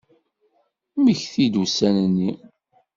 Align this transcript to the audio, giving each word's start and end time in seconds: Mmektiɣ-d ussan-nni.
Mmektiɣ-d 0.99 1.55
ussan-nni. 1.63 2.31